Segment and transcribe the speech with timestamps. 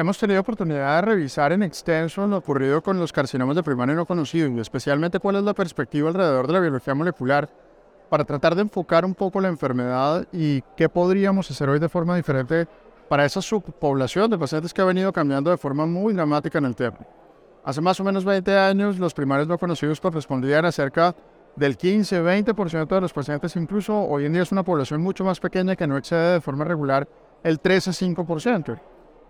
[0.00, 4.06] hemos tenido oportunidad de revisar en extenso lo ocurrido con los carcinomas de primaria no
[4.06, 7.48] conocido y especialmente cuál es la perspectiva alrededor de la biología molecular
[8.08, 12.16] para tratar de enfocar un poco la enfermedad y qué podríamos hacer hoy de forma
[12.16, 12.66] diferente
[13.08, 16.74] para esa subpoblación de pacientes que ha venido cambiando de forma muy dramática en el
[16.74, 17.04] tiempo.
[17.62, 21.14] Hace más o menos 20 años los primarios no conocidos correspondían a cerca
[21.56, 25.76] del 15-20% de los pacientes, incluso hoy en día es una población mucho más pequeña
[25.76, 27.06] que no excede de forma regular
[27.42, 28.80] el 13-5%.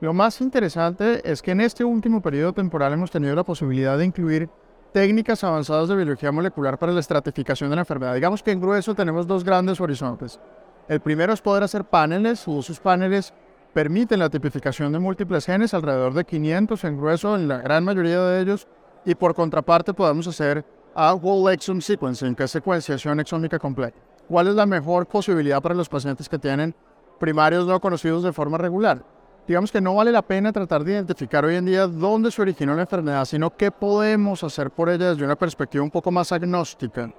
[0.00, 4.04] Lo más interesante es que en este último periodo temporal hemos tenido la posibilidad de
[4.04, 4.48] incluir
[4.92, 8.14] técnicas avanzadas de biología molecular para la estratificación de la enfermedad.
[8.14, 10.38] Digamos que en grueso tenemos dos grandes horizontes.
[10.86, 13.34] El primero es poder hacer paneles, esos paneles
[13.74, 18.22] permiten la tipificación de múltiples genes, alrededor de 500 en grueso en la gran mayoría
[18.22, 18.68] de ellos,
[19.04, 23.98] y por contraparte podemos hacer a whole exome sequencing, que es secuenciación exómica completa.
[24.28, 26.72] ¿Cuál es la mejor posibilidad para los pacientes que tienen
[27.18, 29.17] primarios no conocidos de forma regular?
[29.48, 32.74] Digamos que no vale la pena tratar de identificar hoy en día dónde se originó
[32.74, 37.10] la enfermedad, sino qué podemos hacer por ella desde una perspectiva un poco más agnóstica.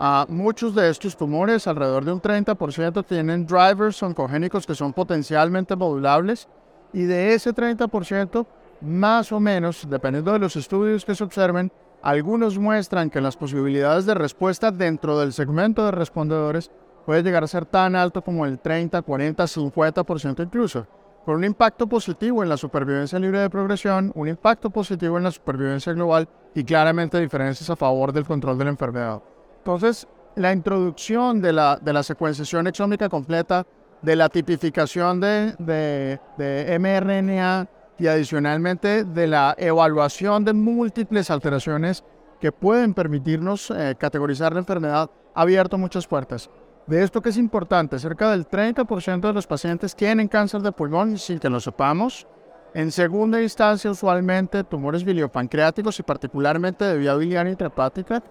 [0.00, 5.74] a muchos de estos tumores, alrededor de un 30%, tienen drivers oncogénicos que son potencialmente
[5.74, 6.48] modulables
[6.92, 8.46] y de ese 30%,
[8.80, 14.06] más o menos, dependiendo de los estudios que se observen, algunos muestran que las posibilidades
[14.06, 16.70] de respuesta dentro del segmento de respondedores
[17.04, 20.86] puede llegar a ser tan alto como el 30, 40, 50% incluso
[21.28, 25.30] con un impacto positivo en la supervivencia libre de progresión, un impacto positivo en la
[25.30, 29.22] supervivencia global y claramente diferencias a favor del control de la enfermedad.
[29.58, 33.66] Entonces, la introducción de la, de la secuenciación exómica completa,
[34.00, 37.68] de la tipificación de, de, de mRNA
[37.98, 42.04] y adicionalmente de la evaluación de múltiples alteraciones
[42.40, 46.48] que pueden permitirnos eh, categorizar la enfermedad, ha abierto muchas puertas.
[46.88, 51.18] De esto que es importante, cerca del 30% de los pacientes tienen cáncer de pulmón
[51.18, 52.26] sin que lo sepamos.
[52.72, 58.22] En segunda instancia, usualmente tumores biliopancreáticos y particularmente de vía biliar intrahepática.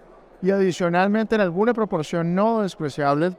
[0.42, 3.36] Y adicionalmente, en alguna proporción no despreciable,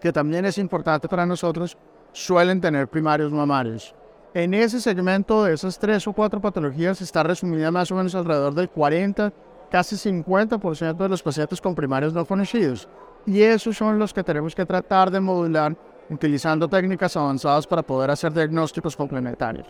[0.00, 1.76] que también es importante para nosotros,
[2.12, 3.94] suelen tener primarios mamarios.
[4.32, 8.54] En ese segmento de esas tres o cuatro patologías está resumida más o menos alrededor
[8.54, 9.34] del 40,
[9.70, 12.88] casi 50% de los pacientes con primarios no conocidos
[13.26, 15.76] y esos son los que tenemos que tratar de modular
[16.08, 19.66] utilizando técnicas avanzadas para poder hacer diagnósticos complementarios.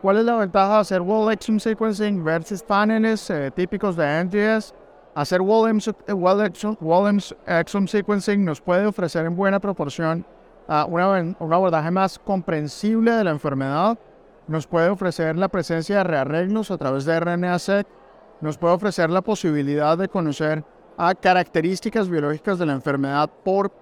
[0.00, 4.74] ¿Cuál es la ventaja de hacer whole exome sequencing versus paneles eh, típicos de NGS?
[5.14, 10.26] Hacer whole, exome, sequencing nos puede ofrecer en buena proporción
[10.68, 13.96] uh, una, un abordaje más comprensible de la enfermedad,
[14.48, 17.86] nos puede ofrecer la presencia de rearreglos a través de RNA-seq,
[18.40, 20.64] nos puede ofrecer la posibilidad de conocer
[20.96, 23.72] a características biológicas de la enfermedad por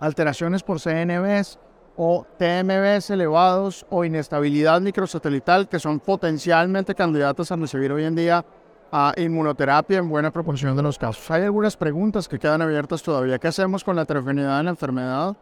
[0.00, 1.58] alteraciones por CNVs
[1.96, 8.44] o TMVs elevados o inestabilidad microsatelital que son potencialmente candidatos a recibir hoy en día
[8.92, 11.30] a inmunoterapia en buena proporción de los casos.
[11.30, 13.38] Hay algunas preguntas que quedan abiertas todavía.
[13.38, 15.36] ¿Qué hacemos con la heterogeneidad de la enfermedad?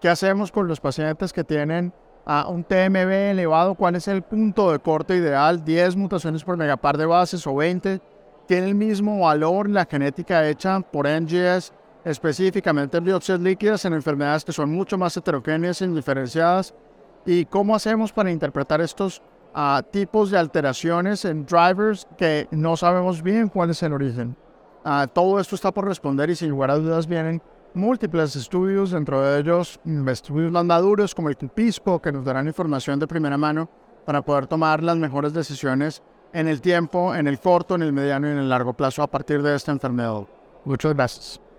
[0.00, 1.92] ¿Qué hacemos con los pacientes que tienen
[2.26, 3.74] a un TMV elevado?
[3.74, 5.64] ¿Cuál es el punto de corte ideal?
[5.64, 8.00] ¿10 mutaciones por megapar de bases o 20?
[8.50, 11.72] Tiene el mismo valor la genética hecha por NGS,
[12.04, 16.74] específicamente en biopsias líquidas en enfermedades que son mucho más heterogéneas e indiferenciadas.
[17.24, 19.22] ¿Y cómo hacemos para interpretar estos
[19.54, 24.34] uh, tipos de alteraciones en drivers que no sabemos bien cuál es el origen?
[24.84, 27.40] Uh, todo esto está por responder y sin lugar a dudas vienen
[27.72, 29.78] múltiples estudios, dentro de ellos
[30.08, 33.70] estudios más maduros como el CUPISPO, que nos darán información de primera mano
[34.04, 36.02] para poder tomar las mejores decisiones
[36.32, 39.06] en el tiempo, en el corto, en el mediano y en el largo plazo a
[39.06, 40.22] partir de esta enfermedad.
[40.64, 41.49] Muchas gracias.